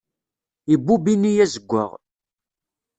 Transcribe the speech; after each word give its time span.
Ibubb 0.73 1.05
ini 1.13 1.31
azeggaɣ. 1.43 1.91